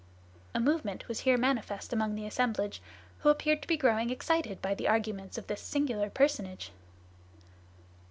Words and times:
A 0.55 0.59
movement 0.59 1.07
was 1.07 1.19
here 1.19 1.37
manifest 1.37 1.93
among 1.93 2.15
the 2.15 2.25
assemblage, 2.25 2.81
who 3.19 3.29
appeared 3.29 3.61
to 3.61 3.67
be 3.67 3.77
growing 3.77 4.09
excited 4.09 4.59
by 4.59 4.73
the 4.73 4.87
arguments 4.87 5.37
of 5.37 5.45
this 5.45 5.61
singular 5.61 6.09
personage. 6.09 6.71